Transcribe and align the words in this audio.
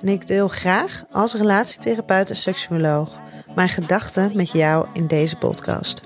en 0.00 0.08
ik 0.08 0.26
deel 0.26 0.48
graag 0.48 1.04
als 1.10 1.34
relatietherapeut 1.34 2.30
en 2.30 2.36
seksuoloog 2.36 3.20
mijn 3.54 3.68
gedachten 3.68 4.36
met 4.36 4.50
jou 4.50 4.88
in 4.92 5.06
deze 5.06 5.38
podcast. 5.38 6.02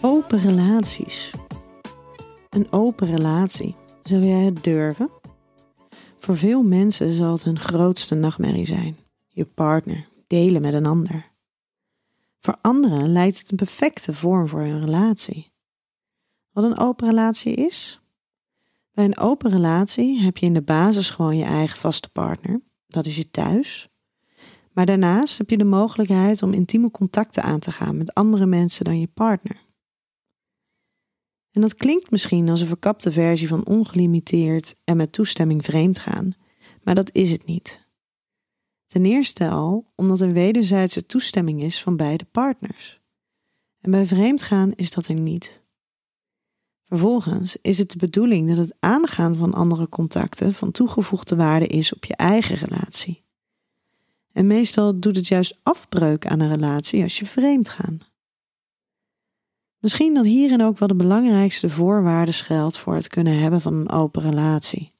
Open 0.00 0.38
relaties. 0.38 1.30
Een 2.48 2.72
open 2.72 3.06
relatie. 3.06 3.74
Zou 4.02 4.24
jij 4.24 4.40
het 4.44 4.64
durven? 4.64 5.10
Voor 6.18 6.36
veel 6.36 6.62
mensen 6.62 7.10
zal 7.10 7.32
het 7.32 7.44
hun 7.44 7.58
grootste 7.58 8.14
nachtmerrie 8.14 8.66
zijn. 8.66 8.96
Je 9.28 9.44
partner 9.44 10.08
delen 10.26 10.62
met 10.62 10.74
een 10.74 10.86
ander. 10.86 11.30
Voor 12.40 12.56
anderen 12.60 13.12
lijkt 13.12 13.38
het 13.38 13.50
een 13.50 13.56
perfecte 13.56 14.12
vorm 14.12 14.48
voor 14.48 14.60
een 14.60 14.80
relatie. 14.80 15.52
Wat 16.52 16.64
een 16.64 16.78
open 16.78 17.08
relatie 17.08 17.54
is? 17.54 18.00
Bij 19.00 19.08
een 19.08 19.18
open 19.18 19.50
relatie 19.50 20.20
heb 20.20 20.36
je 20.36 20.46
in 20.46 20.54
de 20.54 20.62
basis 20.62 21.10
gewoon 21.10 21.36
je 21.36 21.44
eigen 21.44 21.78
vaste 21.78 22.10
partner. 22.10 22.60
Dat 22.86 23.06
is 23.06 23.16
je 23.16 23.30
thuis. 23.30 23.88
Maar 24.72 24.86
daarnaast 24.86 25.38
heb 25.38 25.50
je 25.50 25.58
de 25.58 25.64
mogelijkheid 25.64 26.42
om 26.42 26.52
intieme 26.52 26.90
contacten 26.90 27.42
aan 27.42 27.58
te 27.58 27.72
gaan 27.72 27.96
met 27.96 28.14
andere 28.14 28.46
mensen 28.46 28.84
dan 28.84 29.00
je 29.00 29.06
partner. 29.06 29.66
En 31.50 31.60
dat 31.60 31.74
klinkt 31.74 32.10
misschien 32.10 32.48
als 32.48 32.60
een 32.60 32.66
verkapte 32.66 33.12
versie 33.12 33.48
van 33.48 33.66
ongelimiteerd 33.66 34.76
en 34.84 34.96
met 34.96 35.12
toestemming 35.12 35.64
vreemd 35.64 35.98
gaan, 35.98 36.32
maar 36.82 36.94
dat 36.94 37.14
is 37.14 37.30
het 37.30 37.46
niet. 37.46 37.86
Ten 38.86 39.04
eerste 39.04 39.48
al 39.48 39.92
omdat 39.96 40.20
er 40.20 40.32
wederzijdse 40.32 41.06
toestemming 41.06 41.62
is 41.62 41.82
van 41.82 41.96
beide 41.96 42.24
partners. 42.24 43.00
En 43.80 43.90
bij 43.90 44.06
vreemdgaan 44.06 44.72
is 44.72 44.90
dat 44.90 45.06
er 45.06 45.20
niet. 45.20 45.59
Vervolgens 46.90 47.56
is 47.62 47.78
het 47.78 47.90
de 47.90 47.98
bedoeling 47.98 48.48
dat 48.48 48.56
het 48.56 48.74
aangaan 48.80 49.36
van 49.36 49.54
andere 49.54 49.88
contacten 49.88 50.54
van 50.54 50.70
toegevoegde 50.70 51.36
waarde 51.36 51.66
is 51.66 51.94
op 51.94 52.04
je 52.04 52.16
eigen 52.16 52.56
relatie. 52.56 53.22
En 54.32 54.46
meestal 54.46 55.00
doet 55.00 55.16
het 55.16 55.28
juist 55.28 55.58
afbreuk 55.62 56.26
aan 56.26 56.40
een 56.40 56.48
relatie 56.48 57.02
als 57.02 57.18
je 57.18 57.26
vreemd 57.26 57.68
gaat. 57.68 58.10
Misschien 59.78 60.14
dat 60.14 60.24
hierin 60.24 60.62
ook 60.62 60.78
wel 60.78 60.88
de 60.88 60.94
belangrijkste 60.94 61.68
voorwaarde 61.68 62.32
geldt 62.32 62.78
voor 62.78 62.94
het 62.94 63.08
kunnen 63.08 63.38
hebben 63.38 63.60
van 63.60 63.74
een 63.74 63.90
open 63.90 64.22
relatie. 64.22 64.92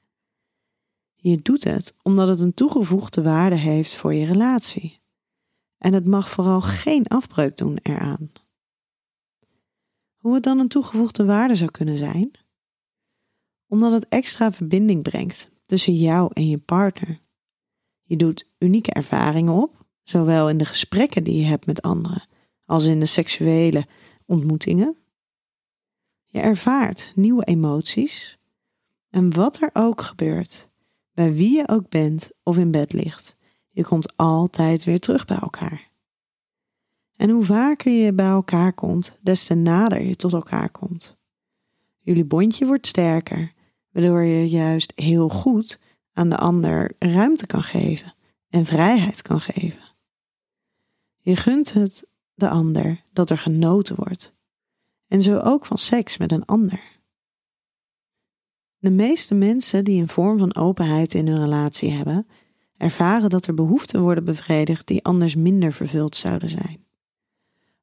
Je 1.14 1.42
doet 1.42 1.64
het 1.64 1.96
omdat 2.02 2.28
het 2.28 2.40
een 2.40 2.54
toegevoegde 2.54 3.22
waarde 3.22 3.56
heeft 3.56 3.94
voor 3.94 4.14
je 4.14 4.24
relatie. 4.24 5.00
En 5.78 5.92
het 5.92 6.06
mag 6.06 6.30
vooral 6.30 6.60
geen 6.60 7.06
afbreuk 7.06 7.56
doen 7.56 7.78
eraan. 7.82 8.30
Hoe 10.20 10.34
het 10.34 10.42
dan 10.42 10.58
een 10.58 10.68
toegevoegde 10.68 11.24
waarde 11.24 11.54
zou 11.54 11.70
kunnen 11.70 11.96
zijn? 11.96 12.30
Omdat 13.66 13.92
het 13.92 14.08
extra 14.08 14.52
verbinding 14.52 15.02
brengt 15.02 15.50
tussen 15.66 15.94
jou 15.94 16.30
en 16.32 16.48
je 16.48 16.58
partner. 16.58 17.20
Je 18.02 18.16
doet 18.16 18.48
unieke 18.58 18.92
ervaringen 18.92 19.52
op, 19.52 19.86
zowel 20.02 20.48
in 20.48 20.58
de 20.58 20.64
gesprekken 20.64 21.24
die 21.24 21.40
je 21.40 21.46
hebt 21.46 21.66
met 21.66 21.82
anderen 21.82 22.28
als 22.64 22.84
in 22.84 23.00
de 23.00 23.06
seksuele 23.06 23.86
ontmoetingen. 24.26 24.96
Je 26.26 26.40
ervaart 26.40 27.12
nieuwe 27.14 27.44
emoties. 27.44 28.38
En 29.10 29.34
wat 29.34 29.60
er 29.60 29.70
ook 29.72 30.00
gebeurt, 30.00 30.70
bij 31.12 31.34
wie 31.34 31.56
je 31.56 31.68
ook 31.68 31.88
bent 31.88 32.30
of 32.42 32.58
in 32.58 32.70
bed 32.70 32.92
ligt, 32.92 33.36
je 33.70 33.84
komt 33.84 34.16
altijd 34.16 34.84
weer 34.84 35.00
terug 35.00 35.24
bij 35.24 35.38
elkaar. 35.38 35.89
En 37.20 37.30
hoe 37.30 37.44
vaker 37.44 37.92
je 37.92 38.12
bij 38.12 38.26
elkaar 38.26 38.72
komt, 38.72 39.18
des 39.20 39.44
te 39.44 39.54
nader 39.54 40.02
je 40.02 40.16
tot 40.16 40.32
elkaar 40.32 40.70
komt. 40.70 41.16
Jullie 41.98 42.24
bondje 42.24 42.66
wordt 42.66 42.86
sterker, 42.86 43.52
waardoor 43.92 44.22
je 44.22 44.48
juist 44.48 44.92
heel 44.94 45.28
goed 45.28 45.78
aan 46.12 46.28
de 46.28 46.36
ander 46.36 46.94
ruimte 46.98 47.46
kan 47.46 47.62
geven 47.62 48.14
en 48.48 48.64
vrijheid 48.64 49.22
kan 49.22 49.40
geven. 49.40 49.94
Je 51.18 51.36
gunt 51.36 51.72
het 51.72 52.06
de 52.34 52.48
ander 52.48 53.04
dat 53.12 53.30
er 53.30 53.38
genoten 53.38 53.96
wordt. 53.96 54.34
En 55.06 55.22
zo 55.22 55.38
ook 55.38 55.66
van 55.66 55.78
seks 55.78 56.16
met 56.16 56.32
een 56.32 56.44
ander. 56.44 56.82
De 58.78 58.90
meeste 58.90 59.34
mensen 59.34 59.84
die 59.84 60.00
een 60.00 60.08
vorm 60.08 60.38
van 60.38 60.56
openheid 60.56 61.14
in 61.14 61.26
hun 61.26 61.40
relatie 61.40 61.90
hebben, 61.90 62.26
ervaren 62.76 63.30
dat 63.30 63.46
er 63.46 63.54
behoeften 63.54 64.00
worden 64.00 64.24
bevredigd 64.24 64.86
die 64.86 65.04
anders 65.04 65.34
minder 65.34 65.72
vervuld 65.72 66.16
zouden 66.16 66.50
zijn. 66.50 66.88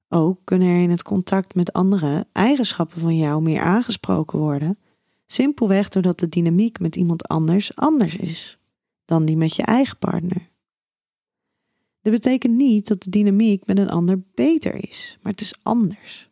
Ook 0.10 0.40
kunnen 0.44 0.68
er 0.68 0.82
in 0.82 0.90
het 0.90 1.04
contact 1.04 1.56
met 1.56 1.74
anderen 1.74 2.28
eigenschappen 2.32 3.02
van 3.02 3.18
jou 3.18 3.42
meer 3.42 3.62
aangesproken 3.62 4.40
worden, 4.40 4.78
simpelweg 5.26 5.90
doordat 5.90 6.20
de 6.20 6.30
dynamiek 6.30 6.80
met 6.80 6.96
iemand 6.96 7.28
anders 7.28 7.76
anders 7.76 8.16
is 8.16 8.58
dan 9.06 9.26
die 9.26 9.38
met 9.38 9.56
je 9.56 9.64
eigen 9.64 9.98
partner. 9.98 10.50
Dit 12.02 12.14
betekent 12.14 12.56
niet 12.56 12.88
dat 12.88 13.04
de 13.04 13.10
dynamiek 13.10 13.66
met 13.66 13.78
een 13.78 13.90
ander 13.90 14.24
beter 14.34 14.90
is, 14.90 15.18
maar 15.22 15.32
het 15.32 15.42
is 15.42 15.60
anders. 15.64 16.30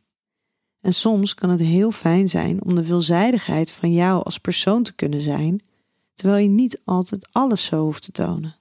En 0.82 0.94
soms 0.94 1.34
kan 1.34 1.50
het 1.50 1.60
heel 1.60 1.92
fijn 1.92 2.30
zijn 2.30 2.64
om 2.64 2.76
de 2.76 2.84
veelzijdigheid 2.84 3.72
van 3.72 3.92
jou 3.94 4.24
als 4.24 4.38
persoon 4.38 4.84
te 4.84 4.94
kunnen 4.94 5.22
zijn, 5.22 5.62
terwijl 6.14 6.44
je 6.44 6.50
niet 6.50 6.82
altijd 6.84 7.28
alles 7.32 7.66
zo 7.66 7.84
hoeft 7.84 8.02
te 8.02 8.12
tonen. 8.12 8.56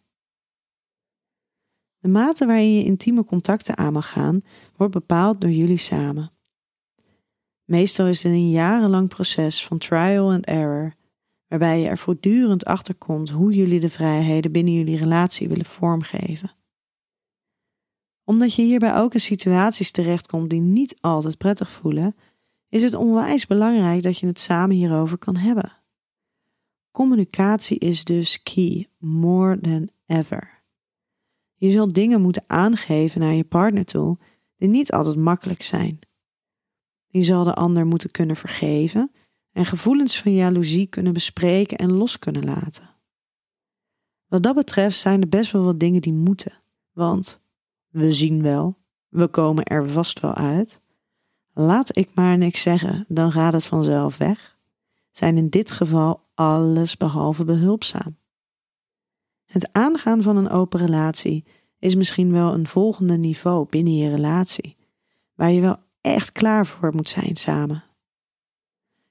De 2.04 2.10
mate 2.10 2.47
waarin 2.47 2.75
je 2.75 2.84
intieme 2.84 3.25
contacten 3.25 3.76
aan 3.76 3.92
mag 3.92 4.10
gaan, 4.10 4.41
wordt 4.76 4.92
bepaald 4.92 5.41
door 5.41 5.50
jullie 5.50 5.76
samen. 5.76 6.32
Meestal 7.65 8.06
is 8.06 8.22
het 8.22 8.32
een 8.32 8.50
jarenlang 8.50 9.09
proces 9.09 9.66
van 9.66 9.78
trial 9.78 10.32
and 10.32 10.44
error, 10.44 10.94
waarbij 11.48 11.81
je 11.81 11.88
er 11.88 11.98
voortdurend 11.98 12.64
achter 12.64 12.94
komt 12.94 13.31
hoe 13.31 13.54
jullie 13.54 13.81
de 13.81 13.91
vrijheden 13.91 14.53
binnen 14.53 14.75
jullie 14.75 14.97
relatie 14.97 15.48
willen 15.48 15.64
vormgeven. 15.64 16.53
Omdat 18.25 18.54
je 18.54 18.62
hierbij 18.62 18.97
ook 18.97 19.14
in 19.14 19.20
situaties 19.20 19.91
terechtkomt 19.91 20.50
die 20.50 20.60
niet 20.60 20.97
altijd 21.00 21.38
prettig 21.38 21.70
voelen, 21.70 22.16
is 22.69 22.82
het 22.82 22.94
onwijs 22.94 23.47
belangrijk 23.47 24.03
dat 24.03 24.19
je 24.19 24.26
het 24.26 24.41
samen 24.41 24.76
hierover 24.76 25.19
kan 25.19 25.37
hebben. 25.37 25.72
Communicatie 26.91 27.78
is 27.78 28.04
dus 28.04 28.43
key, 28.43 28.88
more 28.98 29.60
than 29.60 29.88
ever. 30.06 30.53
Je 31.64 31.70
zult 31.70 31.94
dingen 31.94 32.20
moeten 32.20 32.44
aangeven 32.47 33.20
naar 33.20 33.32
je 33.32 33.44
partner 33.44 33.84
toe 33.84 34.19
die 34.56 34.69
niet 34.69 34.93
altijd 34.93 35.16
makkelijk 35.16 35.62
zijn. 35.62 35.99
Je 37.06 37.22
zal 37.22 37.44
de 37.44 37.55
ander 37.55 37.87
moeten 37.87 38.11
kunnen 38.11 38.37
vergeven 38.37 39.12
en 39.52 39.64
gevoelens 39.64 40.19
van 40.20 40.34
jaloezie 40.34 40.87
kunnen 40.87 41.12
bespreken 41.12 41.78
en 41.78 41.93
los 41.93 42.19
kunnen 42.19 42.44
laten. 42.44 42.90
Wat 44.26 44.43
dat 44.43 44.55
betreft 44.55 44.99
zijn 44.99 45.20
er 45.20 45.28
best 45.28 45.50
wel 45.52 45.64
wat 45.64 45.81
dingen 45.81 46.00
die 46.00 46.12
moeten, 46.12 46.62
want 46.93 47.40
we 47.88 48.12
zien 48.12 48.43
wel, 48.43 48.78
we 49.08 49.28
komen 49.28 49.64
er 49.64 49.88
vast 49.88 50.20
wel 50.20 50.34
uit. 50.34 50.81
Laat 51.52 51.96
ik 51.96 52.10
maar 52.14 52.38
niks 52.38 52.62
zeggen, 52.62 53.05
dan 53.08 53.32
gaat 53.32 53.52
het 53.52 53.67
vanzelf 53.67 54.17
weg. 54.17 54.58
Zijn 55.10 55.37
in 55.37 55.49
dit 55.49 55.70
geval 55.70 56.28
alles 56.34 56.96
behalve 56.96 57.44
behulpzaam. 57.44 58.17
Het 59.44 59.72
aangaan 59.72 60.22
van 60.22 60.37
een 60.37 60.50
open 60.50 60.81
relatie 60.81 61.44
is 61.84 61.94
misschien 61.94 62.32
wel 62.32 62.52
een 62.52 62.66
volgende 62.66 63.16
niveau 63.16 63.66
binnen 63.70 63.96
je 63.96 64.10
relatie, 64.10 64.76
waar 65.34 65.50
je 65.50 65.60
wel 65.60 65.76
echt 66.00 66.32
klaar 66.32 66.66
voor 66.66 66.94
moet 66.94 67.08
zijn 67.08 67.36
samen. 67.36 67.84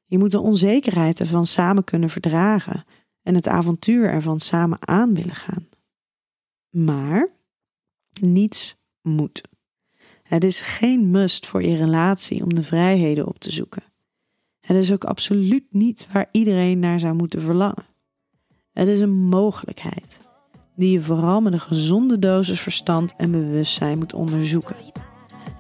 Je 0.06 0.18
moet 0.18 0.32
de 0.32 0.40
onzekerheid 0.40 1.20
ervan 1.20 1.46
samen 1.46 1.84
kunnen 1.84 2.10
verdragen 2.10 2.86
en 3.22 3.36
het 3.36 3.48
avontuur 3.48 4.10
ervan 4.10 4.40
samen 4.40 4.88
aan 4.88 5.14
willen 5.14 5.36
gaan. 5.36 5.68
Maar 6.70 7.32
Niets 8.22 8.76
moet. 9.02 9.42
Het 10.24 10.44
is 10.44 10.62
geen 10.62 11.10
must 11.10 11.48
voor 11.48 11.64
je 11.64 11.76
relatie 11.76 12.44
om 12.44 12.54
de 12.54 12.64
vrijheden 12.64 13.28
op 13.28 13.40
te 13.40 13.52
zoeken. 13.52 13.84
Het 14.60 14.78
is 14.78 14.92
ook 14.92 15.04
absoluut 15.04 15.66
niet 15.70 16.08
waar 16.12 16.30
iedereen 16.32 16.80
naar 16.80 17.00
zou 17.00 17.14
moeten 17.14 17.42
verlangen. 17.42 17.86
Het 18.72 18.88
is 18.88 19.00
een 19.00 19.28
mogelijkheid 19.28 20.23
die 20.76 20.92
je 20.92 21.02
vooral 21.02 21.42
met 21.42 21.54
een 21.54 21.60
gezonde 21.60 22.20
dosis 22.20 22.62
verstand 22.62 23.14
en 23.18 23.32
bewustzijn 23.32 23.98
moet 23.98 24.14
onderzoeken. 24.14 24.76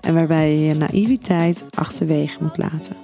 En 0.01 0.13
waarbij 0.13 0.51
je 0.51 0.65
je 0.65 0.73
naïviteit 0.73 1.65
achterwege 1.69 2.43
moet 2.43 2.57
laten. 2.57 2.95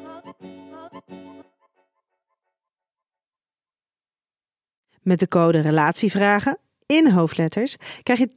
Met 5.02 5.20
de 5.20 5.28
code 5.28 5.60
Relatievragen 5.60 6.58
in 6.86 7.12
hoofdletters 7.12 7.76
krijg 8.04 8.20
je 8.20 8.30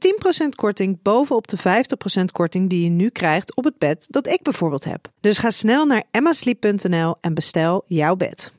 10% 0.45 0.49
korting 0.49 1.01
bovenop 1.01 1.47
de 1.47 1.57
50% 2.21 2.25
korting 2.31 2.69
die 2.69 2.83
je 2.83 2.89
nu 2.89 3.09
krijgt 3.09 3.55
op 3.55 3.63
het 3.63 3.77
bed 3.77 4.07
dat 4.09 4.27
ik 4.27 4.41
bijvoorbeeld 4.41 4.83
heb. 4.83 5.11
Dus 5.21 5.37
ga 5.37 5.51
snel 5.51 5.85
naar 5.85 6.03
emmasleep.nl 6.11 7.15
en 7.21 7.33
bestel 7.33 7.83
jouw 7.87 8.15
bed. 8.15 8.53